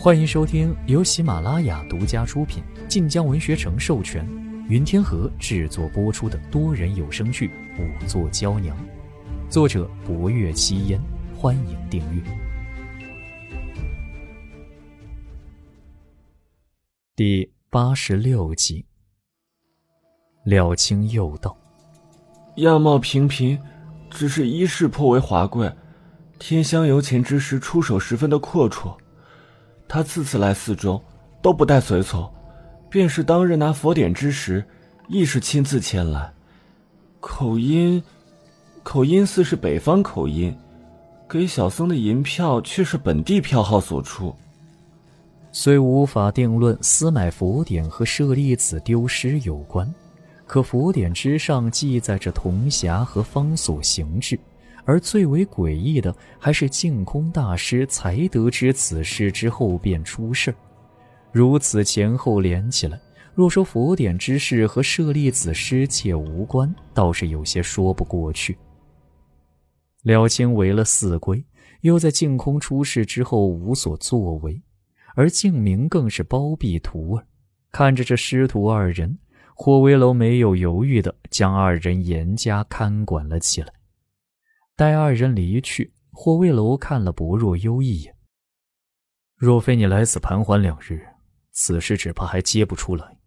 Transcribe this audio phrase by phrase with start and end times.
[0.00, 4.24] 欢迎收听由喜马拉雅独家出品、晋江文学城授权、
[4.68, 7.48] 云天河制作播出的多人有声剧
[7.80, 8.76] 《五座娇娘》，
[9.50, 11.00] 作者：博月七烟。
[11.36, 12.22] 欢迎订阅。
[17.16, 18.86] 第八十六集，
[20.44, 21.58] 廖清又道
[22.58, 23.58] ：“样貌平平，
[24.08, 25.72] 只是衣饰颇为华贵。
[26.38, 28.96] 天香游前之时，出手十分的阔绰。”
[29.88, 31.00] 他次次来寺中，
[31.40, 32.30] 都不带随从，
[32.90, 34.62] 便是当日拿佛典之时，
[35.08, 36.30] 亦是亲自前来。
[37.20, 38.02] 口音，
[38.82, 40.54] 口音似是北方口音，
[41.28, 44.34] 给小僧的银票却是本地票号所出。
[45.50, 49.92] 虽无法定论私买佛典和舍利子丢失有关，
[50.46, 54.38] 可佛典之上记载着铜匣和方所形制。
[54.88, 60.54] 而最为诡异的，还是净空大师才得知此事之后便出事
[61.30, 62.98] 如此前后连起来，
[63.34, 68.56] 若说佛典之事和舍利子失窃无关，倒是有些说不过去。
[70.04, 71.44] 了清为了四归，
[71.82, 74.58] 又在净空出事之后无所作为，
[75.14, 77.26] 而净明更是包庇徒儿。
[77.72, 79.18] 看着这师徒二人，
[79.54, 83.70] 霍威楼没有犹豫的将二人严加看管了起来。
[84.78, 88.14] 待二人离去，霍卫楼看了薄若幽一眼。
[89.34, 91.04] 若非你来此盘桓两日，
[91.50, 93.18] 此事只怕还揭不出来。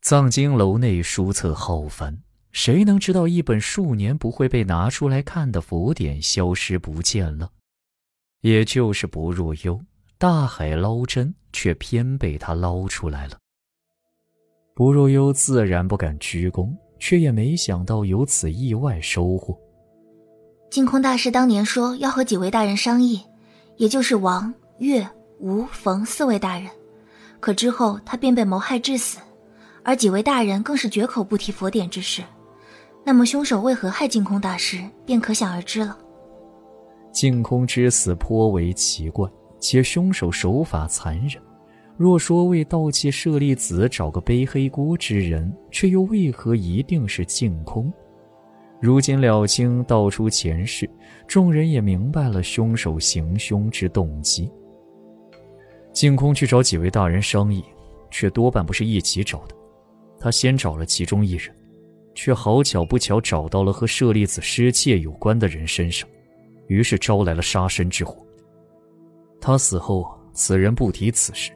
[0.00, 7.50] 藏经楼内书册浩繁，谁能知道一本数年不会被拿出来看的佛典消失不见了？
[8.40, 9.78] 也就是薄若幽，
[10.16, 13.38] 大海捞针，却偏被他捞出来了。
[14.74, 19.54] 薄若幽自然不敢鞠躬，却也没想到有此意外收获。
[20.70, 23.20] 净空大师当年说要和几位大人商议，
[23.76, 25.04] 也就是王、岳、
[25.40, 26.70] 吴、冯四位大人，
[27.40, 29.18] 可之后他便被谋害致死，
[29.82, 32.22] 而几位大人更是绝口不提佛典之事。
[33.04, 35.98] 那么凶手为何害净空大师，便可想而知了。
[37.10, 39.28] 净空之死颇为奇怪，
[39.58, 41.42] 且凶手手法残忍。
[41.96, 47.92] 若说为盗窃舍利子找个背黑锅之人，却又为何一定是净空？
[48.80, 50.88] 如今了清道出前世，
[51.28, 54.50] 众人也明白了凶手行凶之动机。
[55.92, 57.62] 净空去找几位大人商议，
[58.10, 59.54] 却多半不是一起找的。
[60.18, 61.54] 他先找了其中一人，
[62.14, 66.08] 却好巧不巧找到了和舍利子失窃有关的人身上，
[66.68, 68.16] 于是招来了杀身之祸。
[69.42, 71.52] 他死后，此人不提此事，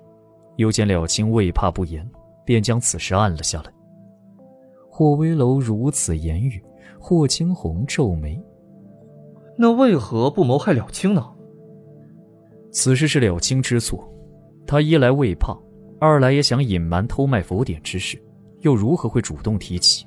[0.57, 2.07] 又见了清未怕不言，
[2.45, 3.73] 便将此事按了下来。
[4.91, 6.63] 霍威楼如此言语。
[7.07, 8.43] 霍青红皱眉
[9.59, 11.23] ：“那为何不谋害了青呢？”
[12.73, 14.11] 此事是了青之错，
[14.67, 15.55] 他一来未怕，
[16.01, 18.19] 二来也想隐瞒偷卖佛典之事，
[18.61, 20.07] 又如何会主动提起？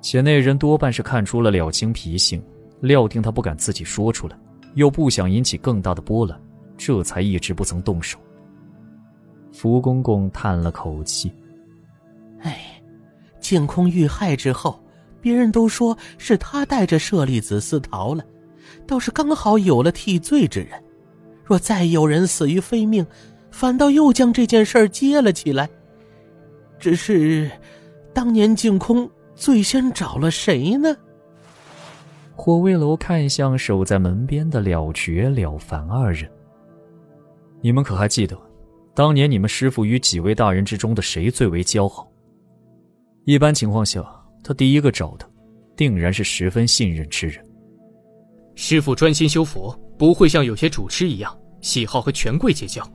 [0.00, 2.40] 且那人多半是看出了了青脾性，
[2.78, 4.38] 料定他不敢自己说出来，
[4.76, 6.40] 又不想引起更大的波澜，
[6.76, 8.16] 这才一直不曾动手。
[9.50, 11.32] 福公公叹了口气
[12.42, 12.80] ：“哎，
[13.40, 14.80] 净空遇害之后。”
[15.20, 18.24] 别人都说是他带着舍利子私逃了，
[18.86, 20.70] 倒是刚好有了替罪之人。
[21.44, 23.04] 若再有人死于非命，
[23.50, 25.68] 反倒又将这件事接了起来。
[26.78, 27.50] 只是，
[28.14, 30.96] 当年净空最先找了谁呢？
[32.34, 36.30] 火卫楼看向守在门边的了绝、了凡二人。
[37.60, 38.38] 你们可还记得，
[38.94, 42.10] 当年你们师傅与几位大人之中的谁最为交好？
[43.24, 44.19] 一般情况下。
[44.42, 45.30] 他第一个找的，
[45.76, 47.44] 定然是十分信任之人。
[48.54, 52.86] 师傅专心修佛，不会像有些主持一样喜好和权贵结交。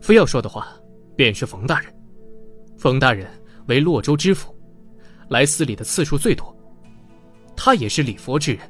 [0.00, 0.68] 非要说的话，
[1.14, 1.94] 便是冯大人。
[2.76, 3.28] 冯大人
[3.66, 4.52] 为洛州知府，
[5.28, 6.56] 来寺里的次数最多。
[7.54, 8.60] 他也是礼佛之人，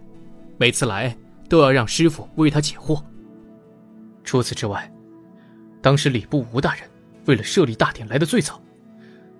[0.59, 1.17] 每次来
[1.49, 3.03] 都要让师傅为他解惑。
[4.25, 4.93] 除此之外，
[5.81, 6.85] 当时礼部吴大人
[7.27, 8.61] 为了设立大典来的最早，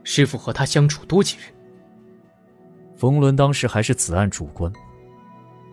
[0.05, 1.53] 师傅和他相处多几日。
[3.03, 4.73] 冯仑当时还是此案主官，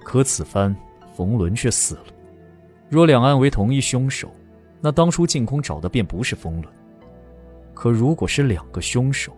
[0.03, 0.75] 可此番
[1.15, 2.05] 冯仑却死了。
[2.89, 4.31] 若两案为同一凶手，
[4.81, 6.73] 那当初净空找的便不是冯仑。
[7.71, 9.31] 可如果是两个凶手，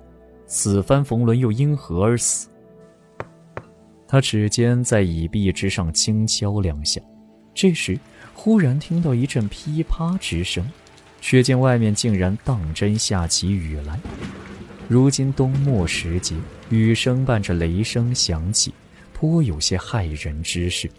[0.45, 2.47] 此番冯仑又因何而死？
[4.07, 7.01] 他指尖在椅壁之上轻敲两下，
[7.53, 7.99] 这时
[8.33, 10.65] 忽然听到一阵噼啪之声，
[11.19, 13.99] 却见外面竟然当真下起雨来。
[14.91, 16.35] 如今冬末时节，
[16.69, 18.73] 雨声伴着雷声响起，
[19.13, 20.91] 颇有些骇人之势。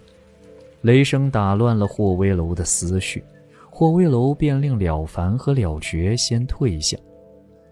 [0.81, 3.23] 雷声打乱了霍威楼的思绪，
[3.69, 6.97] 霍威楼便令了凡和了绝先退下，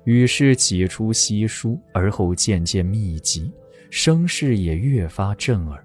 [0.05, 3.51] 雨是几出稀疏，而后渐渐密集，
[3.89, 5.83] 声势也越发震耳。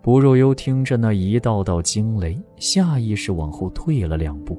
[0.00, 4.58] 不若幽听着那一道道惊雷，下意识往后退了两步。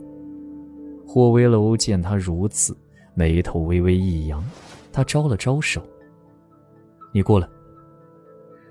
[1.03, 2.77] 霍威楼见他如此，
[3.15, 4.47] 眉头微微一扬，
[4.91, 5.81] 他招了招手
[7.13, 7.47] ：“你过来。”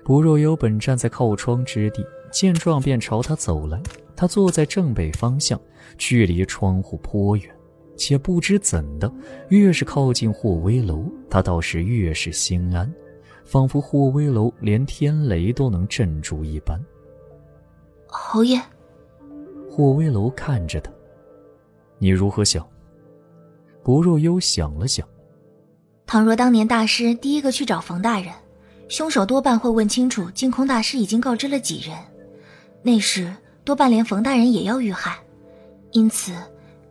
[0.03, 3.81] 不若幽本站在靠窗之地，见状便朝他走来。
[4.15, 5.59] 他坐在正北方向，
[5.97, 7.49] 距离窗户颇远，
[7.95, 9.09] 且不知怎的，
[9.49, 12.91] 越是靠近霍威楼，他倒是越是心安，
[13.45, 16.77] 仿佛霍威楼连天雷都能镇住一般。
[18.07, 18.59] 侯爷，
[19.69, 20.91] 霍威楼看着他，
[21.97, 22.67] 你如何想？
[23.83, 25.07] 不若幽想了想，
[26.09, 28.33] 倘若当年大师第一个去找冯大人，
[28.87, 31.95] 凶手多半会问清楚净空大师已经告知了几人，
[32.81, 33.31] 那时。
[33.63, 35.19] 多半连冯大人也要遇害，
[35.91, 36.33] 因此，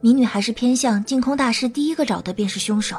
[0.00, 2.96] 民女还是偏向净空大师第一个找的便是凶手。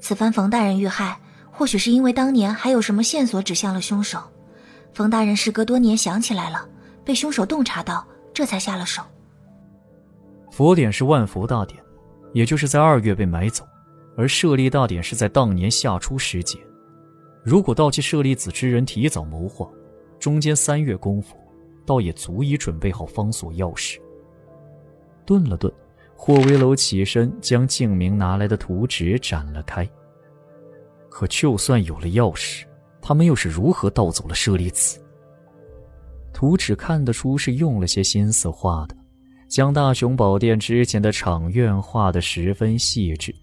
[0.00, 1.16] 此番冯大人遇害，
[1.52, 4.20] 或许是因为当年还有什么线索指向了凶手。
[4.92, 6.66] 冯大人时隔多年想起来了，
[7.04, 8.04] 被凶手洞察到，
[8.34, 9.00] 这才下了手。
[10.50, 11.80] 佛典是万佛大典，
[12.32, 13.64] 也就是在二月被买走，
[14.18, 16.58] 而舍利大典是在当年夏初时节。
[17.44, 19.70] 如果盗窃舍利子之人提早谋划，
[20.18, 21.36] 中间三月功夫。
[21.86, 23.98] 倒也足以准备好方锁钥匙。
[25.24, 25.72] 顿了顿，
[26.14, 29.88] 霍威楼起身，将静明拿来的图纸展了开。
[31.08, 32.64] 可就算有了钥匙，
[33.00, 35.00] 他们又是如何盗走了舍利子？
[36.34, 38.94] 图纸看得出是用了些心思画的，
[39.48, 43.34] 将大雄宝殿之前的场院画得十分细致。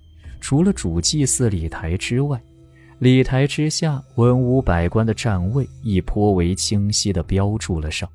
[0.48, 2.40] 除了主祭祀礼台之外，
[3.00, 8.08] 礼台之下文武百官的站位亦颇为清晰地标注了上。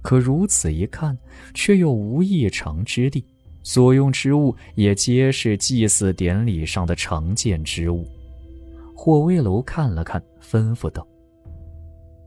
[0.00, 1.18] 可如此一看，
[1.54, 3.24] 却又无异常之地，
[3.64, 8.06] 所用之物也皆是祭祀典礼上的常见之物。
[8.94, 11.04] 霍威楼看了看，吩咐道：“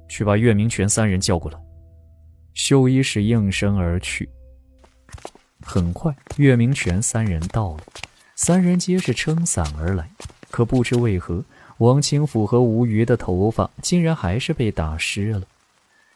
[0.09, 1.57] 去把岳明权三人叫过来。”
[2.55, 4.27] 秀衣使应声而去。
[5.61, 7.83] 很快，岳明权三人到了，
[8.41, 10.09] 三人皆是撑伞而来。
[10.49, 11.43] 可不知为何，
[11.79, 15.45] 王清甫和吴瑜的头发竟然还是被打湿了。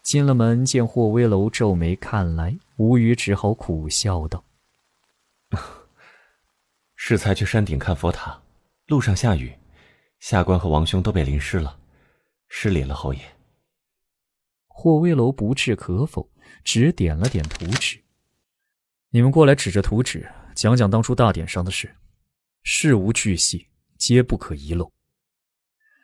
[0.03, 4.41] 进了门，见霍威楼皱眉看来，吴语只好苦笑道
[6.95, 8.41] ：“适才去山顶看佛塔，
[8.87, 9.53] 路上下雨，
[10.21, 11.77] 下官和王兄都被淋湿了，
[12.47, 13.19] 失礼了，侯爷。”
[14.67, 16.29] 霍威楼不置可否，
[16.63, 17.99] 只点了点图纸
[19.11, 20.25] ：“你们过来，指着图纸
[20.55, 21.93] 讲讲当初大典上的事，
[22.63, 23.67] 事无巨细，
[23.97, 24.91] 皆不可遗漏。”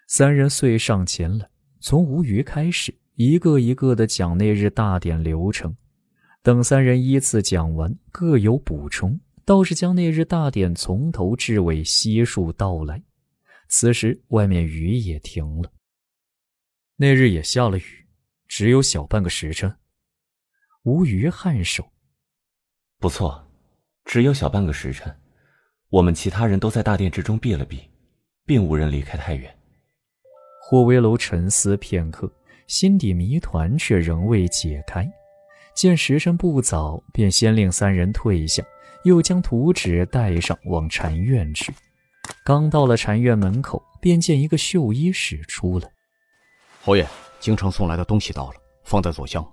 [0.08, 2.94] 三人遂上前来，从吴瑜开始。
[3.16, 5.76] 一个一个的讲那日大典流程，
[6.42, 13.04] 等三人依次讲完，各有补充，倒是将那日大典从头至尾悉数道来。
[13.68, 15.70] 此时外面雨也停了，
[16.96, 18.08] 那日也下了雨，
[18.48, 19.78] 只有小半个时辰。
[20.84, 21.92] 吴余颔首
[23.00, 23.52] ：“不错，
[24.06, 25.14] 只有小半个时辰。
[25.90, 27.82] 我们其他人都在大殿之中避了避，
[28.46, 29.54] 并无人离开太远。”
[30.62, 32.32] 霍威楼沉思片刻。
[32.68, 35.12] 心底谜团却仍未解开，
[35.74, 38.64] 见时辰不早，便先令三人退下，
[39.06, 41.74] 又将图纸带上往禅院去。
[42.46, 45.90] 刚到了禅院门口，便见一个绣衣使出来。
[46.84, 47.04] 侯爷，
[47.40, 48.54] 京城送来的东西到了，
[48.84, 49.44] 放在左厢。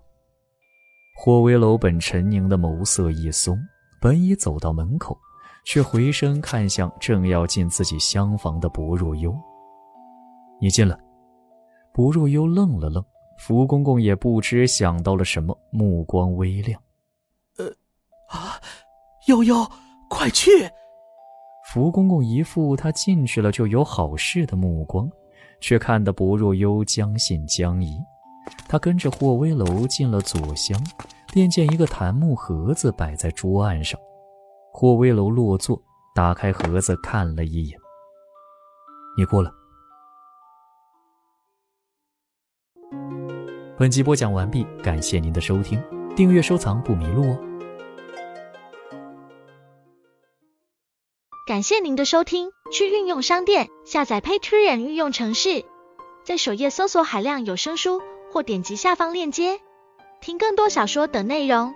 [1.17, 3.59] 霍威楼本沉凝的眸色一松，
[3.99, 5.19] 本已走到门口，
[5.67, 9.37] 却回身看向正要进自己厢房的薄若幽
[10.63, 10.97] ：“你进来。”
[11.93, 13.05] 不若幽愣了愣，
[13.37, 16.81] 福公公也不知想到了什么，目光微亮。
[17.59, 17.67] 呃，
[18.29, 18.61] 啊，
[19.27, 19.57] 悠悠，
[20.09, 20.51] 快去！
[21.73, 25.11] 福公公一副他进去了就有好事的目光，
[25.61, 27.99] 却看得不若幽将信将疑。
[28.69, 30.81] 他跟着霍威楼进了左厢，
[31.33, 33.99] 便见一个檀木盒子摆在桌案上。
[34.79, 35.83] 霍威楼落座，
[36.15, 37.81] 打开盒子看了一眼。
[39.17, 39.51] 你过来。
[43.79, 45.83] 本集播讲完毕，感谢您的收听，
[46.15, 47.39] 订阅收藏不迷路哦。
[51.47, 55.65] 感谢您的收听，去运用商店下载 Patreon 运用城市，
[56.23, 59.59] 在首页搜索海量有声书，或点击下方链接
[60.21, 61.75] 听更多小说等内容。